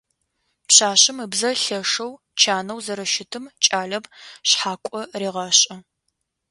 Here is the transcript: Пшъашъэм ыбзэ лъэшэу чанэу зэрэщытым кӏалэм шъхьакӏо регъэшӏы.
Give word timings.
Пшъашъэм 0.67 1.17
ыбзэ 1.25 1.49
лъэшэу 1.61 2.11
чанэу 2.39 2.79
зэрэщытым 2.85 3.45
кӏалэм 3.63 4.05
шъхьакӏо 4.49 5.01
регъэшӏы. 5.19 5.75